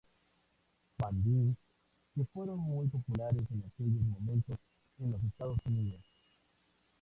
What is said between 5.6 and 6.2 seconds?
Unidos.